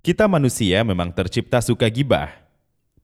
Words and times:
Kita 0.00 0.24
manusia 0.24 0.80
memang 0.80 1.12
tercipta 1.12 1.60
suka 1.60 1.84
gibah. 1.92 2.32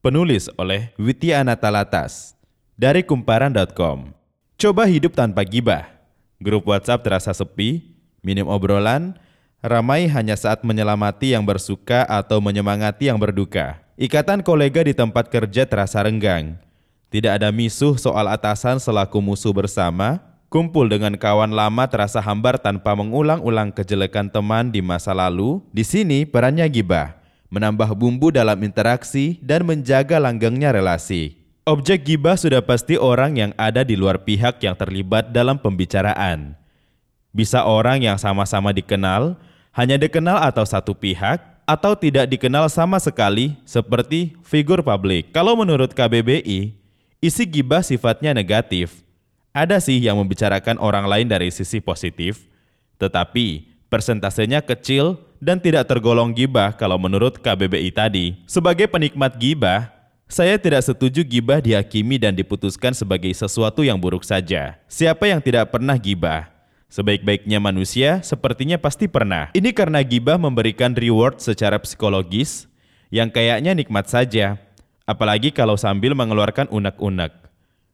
Penulis 0.01 0.49
oleh 0.57 0.89
Widya 0.97 1.45
Natalatas 1.45 2.33
dari 2.73 3.05
kumparan.com. 3.05 4.17
Coba 4.57 4.89
hidup 4.89 5.13
tanpa 5.13 5.45
gibah. 5.45 5.85
Grup 6.41 6.65
WhatsApp 6.65 7.05
terasa 7.05 7.37
sepi, 7.37 7.85
minim 8.25 8.49
obrolan, 8.49 9.13
ramai 9.61 10.09
hanya 10.09 10.33
saat 10.33 10.65
menyelamati 10.65 11.37
yang 11.37 11.45
bersuka 11.45 12.01
atau 12.09 12.41
menyemangati 12.41 13.13
yang 13.13 13.21
berduka. 13.21 13.77
Ikatan 13.93 14.41
kolega 14.41 14.81
di 14.81 14.97
tempat 14.97 15.29
kerja 15.29 15.69
terasa 15.69 16.01
renggang. 16.01 16.57
Tidak 17.13 17.29
ada 17.29 17.53
misuh 17.53 17.93
soal 18.01 18.25
atasan 18.25 18.81
selaku 18.81 19.21
musuh 19.21 19.53
bersama, 19.53 20.17
Kumpul 20.47 20.87
dengan 20.87 21.11
kawan 21.19 21.51
lama 21.51 21.91
terasa 21.91 22.23
hambar 22.23 22.55
tanpa 22.55 22.95
mengulang-ulang 22.95 23.75
kejelekan 23.75 24.31
teman 24.31 24.71
di 24.71 24.79
masa 24.79 25.11
lalu. 25.11 25.59
Di 25.75 25.83
sini 25.83 26.23
perannya 26.23 26.63
gibah, 26.71 27.19
menambah 27.51 27.91
bumbu 27.91 28.31
dalam 28.31 28.55
interaksi 28.63 29.43
dan 29.43 29.67
menjaga 29.67 30.23
langgengnya 30.23 30.71
relasi. 30.71 31.35
Objek 31.67 32.07
gibah 32.07 32.39
sudah 32.39 32.63
pasti 32.63 32.95
orang 32.95 33.35
yang 33.35 33.51
ada 33.59 33.83
di 33.83 33.99
luar 33.99 34.23
pihak 34.23 34.63
yang 34.63 34.79
terlibat 34.79 35.35
dalam 35.35 35.59
pembicaraan. 35.59 36.55
Bisa 37.35 37.67
orang 37.67 38.07
yang 38.07 38.15
sama-sama 38.15 38.71
dikenal, 38.71 39.35
hanya 39.75 39.99
dikenal 39.99 40.47
atau 40.47 40.63
satu 40.63 40.95
pihak, 40.95 41.43
atau 41.67 41.91
tidak 41.99 42.31
dikenal 42.31 42.71
sama 42.71 43.03
sekali 43.03 43.59
seperti 43.67 44.39
figur 44.47 44.79
publik. 44.79 45.35
Kalau 45.35 45.59
menurut 45.59 45.91
KBBI, 45.91 46.71
isi 47.19 47.43
gibah 47.43 47.83
sifatnya 47.83 48.31
negatif, 48.31 49.03
ada 49.57 49.81
sih 49.81 49.97
yang 49.97 50.21
membicarakan 50.21 50.77
orang 50.77 51.09
lain 51.09 51.25
dari 51.25 51.49
sisi 51.49 51.81
positif, 51.81 52.45
tetapi 53.01 53.65
persentasenya 53.89 54.61
kecil 54.61 55.17
dan 55.41 55.57
tidak 55.57 55.89
tergolong 55.89 56.29
gibah 56.29 56.77
kalau 56.77 57.01
menurut 57.01 57.41
KBBI 57.41 57.89
tadi. 57.89 58.37
Sebagai 58.45 58.85
penikmat 58.85 59.33
gibah, 59.41 59.89
saya 60.29 60.61
tidak 60.61 60.85
setuju 60.85 61.25
gibah 61.25 61.57
dihakimi 61.57 62.21
dan 62.21 62.37
diputuskan 62.37 62.93
sebagai 62.93 63.33
sesuatu 63.33 63.81
yang 63.81 63.97
buruk 63.97 64.21
saja. 64.21 64.77
Siapa 64.85 65.25
yang 65.25 65.41
tidak 65.41 65.73
pernah 65.73 65.97
gibah? 65.97 66.53
Sebaik-baiknya 66.87 67.57
manusia, 67.59 68.23
sepertinya 68.23 68.77
pasti 68.79 69.09
pernah. 69.09 69.51
Ini 69.57 69.73
karena 69.75 69.99
gibah 70.05 70.39
memberikan 70.39 70.95
reward 70.95 71.41
secara 71.41 71.81
psikologis 71.81 72.69
yang 73.11 73.27
kayaknya 73.27 73.75
nikmat 73.75 74.07
saja, 74.07 74.55
apalagi 75.03 75.51
kalau 75.51 75.75
sambil 75.75 76.15
mengeluarkan 76.15 76.71
unek-unek. 76.71 77.46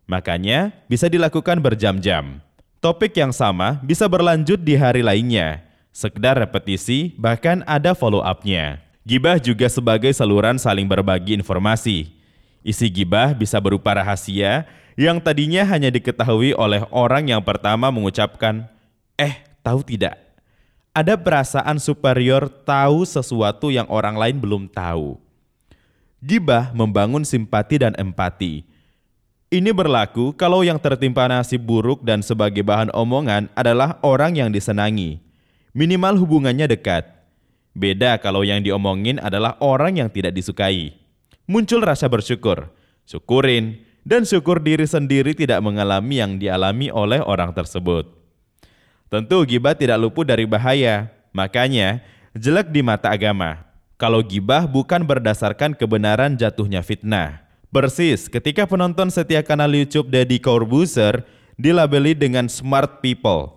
Makanya 0.03 0.75
bisa 0.91 1.07
dilakukan 1.07 1.63
berjam-jam. 1.63 2.43
Topik 2.83 3.15
yang 3.15 3.31
sama 3.31 3.79
bisa 3.79 4.03
berlanjut 4.11 4.59
di 4.59 4.75
hari 4.75 4.99
lainnya. 4.99 5.63
Sekedar 5.95 6.35
repetisi, 6.35 7.15
bahkan 7.15 7.63
ada 7.63 7.95
follow 7.95 8.19
up-nya. 8.19 8.83
Gibah 9.07 9.39
juga 9.39 9.71
sebagai 9.71 10.11
saluran 10.11 10.59
saling 10.59 10.87
berbagi 10.89 11.37
informasi. 11.39 12.11
Isi 12.63 12.87
gibah 12.91 13.31
bisa 13.35 13.59
berupa 13.59 13.95
rahasia 13.95 14.67
yang 14.95 15.19
tadinya 15.19 15.63
hanya 15.67 15.91
diketahui 15.91 16.55
oleh 16.55 16.83
orang 16.91 17.27
yang 17.27 17.43
pertama 17.43 17.91
mengucapkan, 17.91 18.67
"Eh, 19.15 19.43
tahu 19.63 19.83
tidak?" 19.83 20.19
Ada 20.91 21.17
perasaan 21.17 21.79
superior 21.81 22.47
tahu 22.47 23.03
sesuatu 23.07 23.73
yang 23.73 23.88
orang 23.89 24.15
lain 24.15 24.38
belum 24.39 24.63
tahu. 24.69 25.17
Gibah 26.23 26.71
membangun 26.71 27.27
simpati 27.27 27.81
dan 27.81 27.95
empati 27.99 28.72
ini 29.53 29.69
berlaku 29.69 30.33
kalau 30.33 30.65
yang 30.65 30.81
tertimpa 30.81 31.29
nasib 31.29 31.61
buruk 31.61 32.01
dan 32.01 32.25
sebagai 32.25 32.65
bahan 32.65 32.89
omongan 32.89 33.53
adalah 33.53 34.01
orang 34.01 34.33
yang 34.33 34.49
disenangi. 34.49 35.21
Minimal 35.77 36.17
hubungannya 36.17 36.65
dekat. 36.65 37.05
Beda 37.77 38.17
kalau 38.17 38.41
yang 38.41 38.65
diomongin 38.65 39.21
adalah 39.21 39.53
orang 39.61 40.01
yang 40.01 40.09
tidak 40.09 40.33
disukai. 40.33 40.97
Muncul 41.45 41.85
rasa 41.85 42.09
bersyukur, 42.09 42.73
syukurin, 43.05 43.85
dan 44.01 44.25
syukur 44.25 44.57
diri 44.57 44.89
sendiri 44.89 45.37
tidak 45.37 45.61
mengalami 45.61 46.17
yang 46.17 46.41
dialami 46.41 46.89
oleh 46.89 47.22
orang 47.22 47.53
tersebut. 47.53 48.09
Tentu 49.13 49.45
gibah 49.45 49.78
tidak 49.78 50.01
luput 50.01 50.25
dari 50.25 50.49
bahaya, 50.49 51.13
makanya 51.29 52.01
jelek 52.33 52.73
di 52.73 52.81
mata 52.81 53.13
agama. 53.13 53.69
Kalau 54.01 54.25
gibah 54.25 54.66
bukan 54.66 55.05
berdasarkan 55.05 55.78
kebenaran 55.78 56.33
jatuhnya 56.33 56.81
fitnah. 56.81 57.45
Persis 57.73 58.29
ketika 58.29 58.69
penonton 58.69 59.09
setia 59.09 59.41
kanal 59.41 59.73
YouTube 59.73 60.13
Deddy 60.13 60.38
Corbuzier 60.38 61.25
dilabeli 61.57 62.13
dengan 62.13 62.45
smart 62.45 63.01
people. 63.01 63.50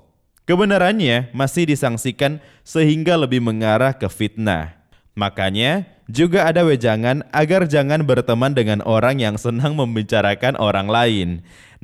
Kebenarannya 0.48 1.28
masih 1.36 1.68
disangsikan 1.68 2.40
sehingga 2.64 3.12
lebih 3.20 3.44
mengarah 3.44 3.92
ke 3.92 4.08
fitnah. 4.08 4.72
Makanya 5.12 5.84
juga 6.08 6.48
ada 6.48 6.64
wejangan 6.64 7.28
agar 7.28 7.68
jangan 7.68 8.08
berteman 8.08 8.56
dengan 8.56 8.80
orang 8.88 9.20
yang 9.20 9.36
senang 9.36 9.76
membicarakan 9.76 10.56
orang 10.56 10.88
lain. 10.88 11.28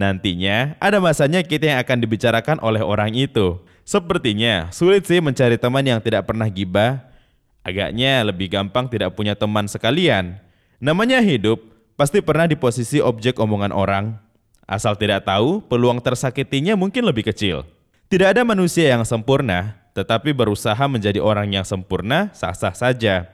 Nantinya 0.00 0.72
ada 0.80 1.04
masanya 1.04 1.44
kita 1.44 1.68
yang 1.68 1.84
akan 1.84 2.00
dibicarakan 2.00 2.56
oleh 2.64 2.80
orang 2.80 3.12
itu. 3.12 3.60
Sepertinya 3.84 4.72
sulit 4.72 5.04
sih 5.04 5.20
mencari 5.20 5.60
teman 5.60 5.84
yang 5.84 6.00
tidak 6.00 6.24
pernah 6.24 6.48
gibah. 6.48 7.12
Agaknya 7.60 8.24
lebih 8.24 8.48
gampang 8.48 8.88
tidak 8.88 9.12
punya 9.12 9.36
teman 9.36 9.68
sekalian. 9.68 10.40
Namanya 10.80 11.20
hidup, 11.20 11.71
pasti 11.96 12.24
pernah 12.24 12.48
di 12.48 12.56
posisi 12.56 12.98
objek 12.98 13.38
omongan 13.38 13.72
orang. 13.72 14.16
Asal 14.64 14.96
tidak 14.96 15.28
tahu, 15.28 15.60
peluang 15.66 16.00
tersakitinya 16.00 16.78
mungkin 16.78 17.04
lebih 17.04 17.28
kecil. 17.28 17.66
Tidak 18.08 18.28
ada 18.28 18.42
manusia 18.44 18.92
yang 18.92 19.04
sempurna, 19.04 19.76
tetapi 19.92 20.32
berusaha 20.32 20.80
menjadi 20.88 21.20
orang 21.20 21.48
yang 21.52 21.64
sempurna 21.64 22.32
sah-sah 22.32 22.72
saja. 22.72 23.28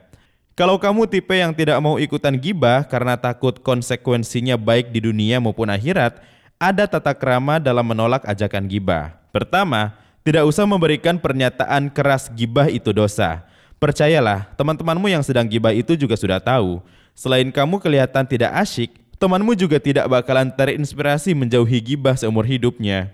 Kalau 0.59 0.75
kamu 0.75 1.07
tipe 1.07 1.31
yang 1.31 1.55
tidak 1.55 1.79
mau 1.79 1.95
ikutan 1.95 2.35
gibah 2.35 2.83
karena 2.83 3.15
takut 3.15 3.63
konsekuensinya 3.63 4.59
baik 4.59 4.91
di 4.91 4.99
dunia 5.07 5.39
maupun 5.39 5.71
akhirat, 5.71 6.19
ada 6.59 6.83
tata 6.83 7.15
krama 7.15 7.63
dalam 7.63 7.87
menolak 7.87 8.27
ajakan 8.27 8.67
gibah. 8.67 9.15
Pertama, 9.31 9.95
tidak 10.27 10.43
usah 10.43 10.67
memberikan 10.67 11.15
pernyataan 11.15 11.87
keras 11.87 12.27
gibah 12.35 12.67
itu 12.67 12.91
dosa. 12.91 13.47
Percayalah, 13.79 14.51
teman-temanmu 14.59 15.07
yang 15.07 15.23
sedang 15.23 15.47
gibah 15.47 15.71
itu 15.71 15.95
juga 15.95 16.19
sudah 16.19 16.43
tahu 16.43 16.83
Selain 17.19 17.51
kamu 17.51 17.83
kelihatan 17.83 18.23
tidak 18.23 18.55
asyik, 18.63 18.95
temanmu 19.19 19.51
juga 19.51 19.75
tidak 19.75 20.07
bakalan 20.07 20.47
terinspirasi 20.55 21.35
menjauhi 21.35 21.83
gibah 21.83 22.15
seumur 22.15 22.47
hidupnya. 22.47 23.11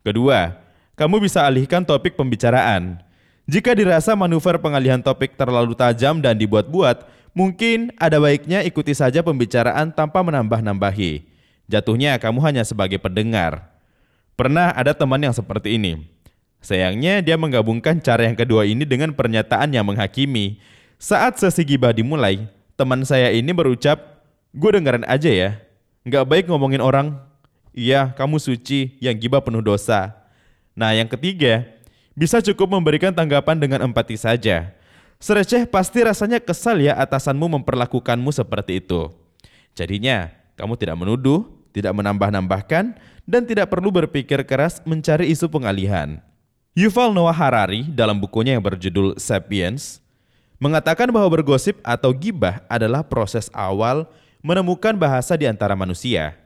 Kedua, 0.00 0.56
kamu 0.96 1.20
bisa 1.20 1.44
alihkan 1.44 1.84
topik 1.84 2.16
pembicaraan. 2.16 3.04
Jika 3.44 3.76
dirasa 3.76 4.16
manuver 4.16 4.56
pengalihan 4.64 5.04
topik 5.04 5.36
terlalu 5.36 5.76
tajam 5.76 6.24
dan 6.24 6.40
dibuat-buat, 6.40 7.04
mungkin 7.36 7.92
ada 8.00 8.16
baiknya 8.16 8.64
ikuti 8.64 8.96
saja 8.96 9.20
pembicaraan 9.20 9.92
tanpa 9.92 10.24
menambah-nambahi. 10.24 11.28
Jatuhnya 11.68 12.16
kamu 12.16 12.40
hanya 12.48 12.64
sebagai 12.64 12.96
pendengar. 12.96 13.60
Pernah 14.40 14.72
ada 14.72 14.96
teman 14.96 15.20
yang 15.20 15.36
seperti 15.36 15.76
ini. 15.76 16.00
Sayangnya 16.64 17.20
dia 17.20 17.36
menggabungkan 17.36 18.00
cara 18.00 18.24
yang 18.24 18.40
kedua 18.40 18.64
ini 18.64 18.88
dengan 18.88 19.12
pernyataan 19.12 19.68
yang 19.68 19.84
menghakimi. 19.84 20.64
Saat 20.96 21.36
sesi 21.44 21.60
gibah 21.68 21.92
dimulai, 21.92 22.48
teman 22.74 23.02
saya 23.06 23.30
ini 23.30 23.50
berucap, 23.50 24.22
gue 24.54 24.70
dengerin 24.74 25.06
aja 25.06 25.30
ya. 25.30 25.50
Nggak 26.04 26.24
baik 26.28 26.44
ngomongin 26.50 26.84
orang, 26.84 27.16
iya 27.72 28.12
kamu 28.12 28.36
suci, 28.36 28.98
yang 29.00 29.16
gibah 29.16 29.40
penuh 29.40 29.64
dosa. 29.64 30.12
Nah 30.76 30.92
yang 30.92 31.08
ketiga, 31.08 31.64
bisa 32.12 32.38
cukup 32.44 32.70
memberikan 32.76 33.10
tanggapan 33.10 33.56
dengan 33.58 33.82
empati 33.88 34.14
saja. 34.20 34.74
Sereceh 35.22 35.64
pasti 35.64 36.04
rasanya 36.04 36.42
kesal 36.42 36.82
ya 36.84 36.98
atasanmu 37.00 37.58
memperlakukanmu 37.58 38.28
seperti 38.28 38.84
itu. 38.84 39.08
Jadinya, 39.72 40.28
kamu 40.54 40.76
tidak 40.76 41.00
menuduh, 41.00 41.48
tidak 41.72 41.96
menambah-nambahkan, 41.96 42.94
dan 43.24 43.42
tidak 43.48 43.72
perlu 43.72 43.88
berpikir 43.88 44.44
keras 44.44 44.84
mencari 44.84 45.32
isu 45.32 45.48
pengalihan. 45.48 46.20
Yuval 46.76 47.14
Noah 47.16 47.32
Harari 47.32 47.86
dalam 47.88 48.20
bukunya 48.20 48.58
yang 48.58 48.64
berjudul 48.66 49.16
Sapiens 49.16 50.03
mengatakan 50.62 51.10
bahwa 51.10 51.28
bergosip 51.40 51.78
atau 51.82 52.14
gibah 52.14 52.62
adalah 52.70 53.02
proses 53.02 53.50
awal 53.54 54.06
menemukan 54.44 54.94
bahasa 54.94 55.34
di 55.34 55.48
antara 55.48 55.72
manusia. 55.72 56.36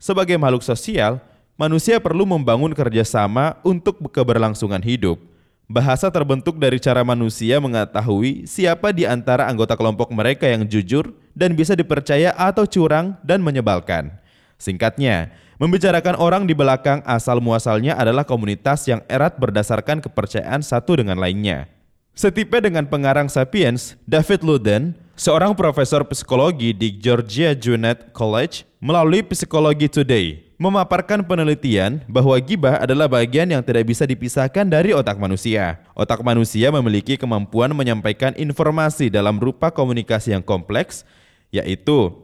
Sebagai 0.00 0.38
makhluk 0.40 0.64
sosial, 0.64 1.20
manusia 1.60 2.00
perlu 2.00 2.24
membangun 2.24 2.72
kerjasama 2.72 3.60
untuk 3.60 4.00
keberlangsungan 4.08 4.80
hidup. 4.80 5.20
Bahasa 5.70 6.10
terbentuk 6.10 6.58
dari 6.58 6.82
cara 6.82 7.06
manusia 7.06 7.62
mengetahui 7.62 8.42
siapa 8.42 8.90
di 8.90 9.06
antara 9.06 9.46
anggota 9.46 9.78
kelompok 9.78 10.10
mereka 10.10 10.50
yang 10.50 10.66
jujur 10.66 11.14
dan 11.30 11.54
bisa 11.54 11.78
dipercaya 11.78 12.34
atau 12.34 12.66
curang 12.66 13.14
dan 13.22 13.38
menyebalkan. 13.38 14.10
Singkatnya, 14.58 15.30
membicarakan 15.62 16.18
orang 16.18 16.42
di 16.42 16.58
belakang 16.58 17.06
asal 17.06 17.38
muasalnya 17.38 17.94
adalah 17.94 18.26
komunitas 18.26 18.82
yang 18.90 18.98
erat 19.06 19.38
berdasarkan 19.38 20.02
kepercayaan 20.02 20.58
satu 20.58 20.98
dengan 20.98 21.22
lainnya. 21.22 21.70
Setipe 22.20 22.60
dengan 22.60 22.84
pengarang 22.84 23.32
Sapiens, 23.32 23.96
David 24.04 24.44
Luden, 24.44 24.92
Seorang 25.20 25.52
profesor 25.52 26.00
psikologi 26.08 26.72
di 26.72 26.96
Georgia 26.96 27.52
Junet 27.52 28.08
College 28.16 28.64
melalui 28.80 29.20
Psikologi 29.20 29.84
Today 29.84 30.48
memaparkan 30.56 31.20
penelitian 31.20 32.00
bahwa 32.08 32.32
gibah 32.40 32.80
adalah 32.80 33.04
bagian 33.04 33.44
yang 33.44 33.60
tidak 33.60 33.84
bisa 33.84 34.08
dipisahkan 34.08 34.64
dari 34.64 34.96
otak 34.96 35.20
manusia. 35.20 35.84
Otak 35.92 36.24
manusia 36.24 36.72
memiliki 36.72 37.20
kemampuan 37.20 37.76
menyampaikan 37.76 38.32
informasi 38.32 39.12
dalam 39.12 39.36
rupa 39.36 39.68
komunikasi 39.68 40.32
yang 40.32 40.40
kompleks, 40.40 41.04
yaitu 41.52 42.16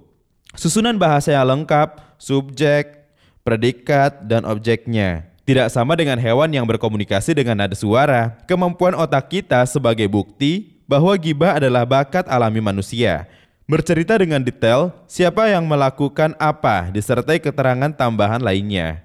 susunan 0.57 0.97
bahasa 0.97 1.37
yang 1.37 1.45
lengkap, 1.45 2.17
subjek, 2.17 3.13
predikat, 3.45 4.25
dan 4.25 4.49
objeknya. 4.49 5.36
Tidak 5.47 5.71
sama 5.71 5.95
dengan 5.95 6.19
hewan 6.19 6.51
yang 6.51 6.67
berkomunikasi 6.67 7.39
dengan 7.39 7.63
nada 7.63 7.79
suara. 7.79 8.35
Kemampuan 8.51 8.99
otak 8.99 9.31
kita 9.31 9.63
sebagai 9.65 10.11
bukti 10.11 10.83
bahwa 10.91 11.15
gibah 11.15 11.55
adalah 11.63 11.87
bakat 11.87 12.27
alami 12.27 12.59
manusia 12.59 13.31
Bercerita 13.67 14.15
dengan 14.15 14.39
detail 14.39 14.95
siapa 15.11 15.51
yang 15.51 15.67
melakukan 15.67 16.39
apa 16.39 16.87
disertai 16.95 17.43
keterangan 17.43 17.91
tambahan 17.91 18.39
lainnya. 18.39 19.03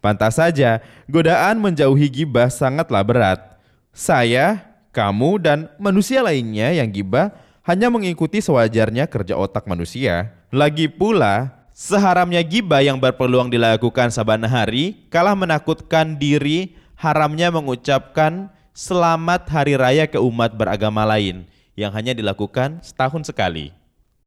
Pantas 0.00 0.40
saja, 0.40 0.80
godaan 1.04 1.60
menjauhi 1.60 2.08
gibah 2.08 2.48
sangatlah 2.48 3.04
berat. 3.04 3.60
Saya, 3.92 4.72
kamu, 4.96 5.36
dan 5.44 5.68
manusia 5.76 6.24
lainnya 6.24 6.72
yang 6.72 6.88
gibah 6.88 7.28
hanya 7.68 7.92
mengikuti 7.92 8.40
sewajarnya 8.40 9.04
kerja 9.04 9.36
otak 9.36 9.68
manusia. 9.68 10.32
Lagi 10.48 10.88
pula, 10.88 11.59
seharamnya 11.80 12.44
gibah 12.44 12.84
yang 12.84 13.00
berpeluang 13.00 13.48
dilakukan 13.48 14.12
saban 14.12 14.44
hari, 14.44 15.08
kalah 15.08 15.32
menakutkan 15.32 16.20
diri 16.20 16.76
haramnya 17.00 17.48
mengucapkan 17.48 18.52
selamat 18.76 19.48
hari 19.48 19.80
raya 19.80 20.04
ke 20.04 20.20
umat 20.20 20.52
beragama 20.52 21.08
lain 21.08 21.48
yang 21.72 21.88
hanya 21.96 22.12
dilakukan 22.12 22.84
setahun 22.84 23.32
sekali. 23.32 23.72